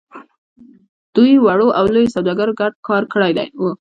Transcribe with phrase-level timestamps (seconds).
[1.15, 3.65] دوی وړو او لويو سوداګرو ګډ کار کړی و.